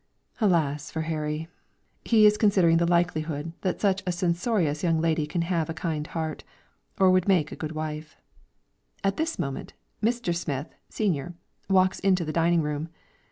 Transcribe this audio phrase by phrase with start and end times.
[0.39, 1.47] Alas for Harry!
[2.03, 6.07] he is considering the likelihood that such a censorious young lady can have a kind
[6.07, 6.43] heart
[6.99, 8.17] or would make a good wife.
[9.03, 10.35] At this moment, Mr.
[10.35, 11.35] Smith, Senior,
[11.69, 12.89] walks into the dining room.